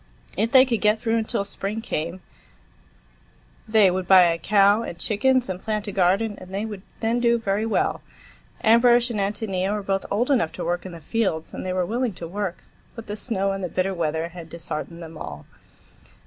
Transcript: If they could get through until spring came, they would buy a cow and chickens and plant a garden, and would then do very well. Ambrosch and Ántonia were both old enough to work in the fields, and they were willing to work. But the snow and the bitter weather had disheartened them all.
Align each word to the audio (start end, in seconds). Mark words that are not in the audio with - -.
If 0.35 0.51
they 0.51 0.65
could 0.65 0.81
get 0.81 0.99
through 0.99 1.17
until 1.19 1.43
spring 1.43 1.79
came, 1.79 2.21
they 3.67 3.91
would 3.91 4.07
buy 4.07 4.31
a 4.33 4.39
cow 4.39 4.81
and 4.81 4.97
chickens 4.97 5.47
and 5.47 5.61
plant 5.61 5.85
a 5.85 5.91
garden, 5.91 6.39
and 6.39 6.69
would 6.71 6.81
then 7.01 7.19
do 7.19 7.37
very 7.37 7.67
well. 7.67 8.01
Ambrosch 8.63 9.11
and 9.11 9.19
Ántonia 9.19 9.71
were 9.71 9.83
both 9.83 10.07
old 10.09 10.31
enough 10.31 10.53
to 10.53 10.65
work 10.65 10.87
in 10.87 10.91
the 10.91 11.01
fields, 11.01 11.53
and 11.53 11.63
they 11.63 11.71
were 11.71 11.85
willing 11.85 12.13
to 12.15 12.27
work. 12.27 12.63
But 12.95 13.05
the 13.05 13.15
snow 13.15 13.51
and 13.51 13.63
the 13.63 13.69
bitter 13.69 13.93
weather 13.93 14.29
had 14.29 14.49
disheartened 14.49 15.03
them 15.03 15.19
all. 15.19 15.45